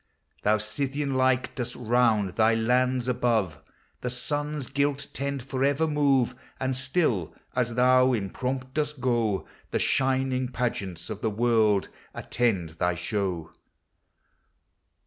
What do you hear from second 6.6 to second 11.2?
still, as thou in pomp dosl go, The shining pageants